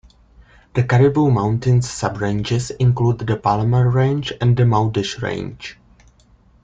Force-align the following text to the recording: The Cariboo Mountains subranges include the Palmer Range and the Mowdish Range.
The 0.73 0.81
Cariboo 0.81 1.29
Mountains 1.31 1.85
subranges 1.87 2.71
include 2.77 3.19
the 3.19 3.37
Palmer 3.37 3.87
Range 3.87 4.33
and 4.41 4.57
the 4.57 4.63
Mowdish 4.63 5.21
Range. 5.21 5.77